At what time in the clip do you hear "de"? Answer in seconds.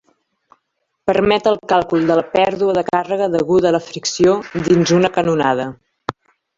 2.13-2.17, 2.79-2.85